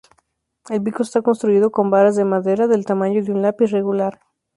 [0.71, 4.19] El pico está construido con varas de madera del tamaño de una lápiz regular.